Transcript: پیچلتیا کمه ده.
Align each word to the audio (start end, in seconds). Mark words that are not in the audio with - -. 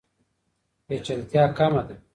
پیچلتیا 0.87 1.43
کمه 1.57 1.81
ده. 1.87 1.95